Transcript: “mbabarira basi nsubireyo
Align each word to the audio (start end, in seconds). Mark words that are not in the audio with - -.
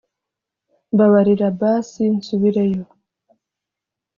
“mbabarira 0.93 1.47
basi 1.59 2.03
nsubireyo 2.15 2.83